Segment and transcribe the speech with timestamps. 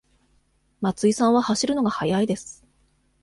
[0.81, 2.65] 松井さんは走るのが速いです。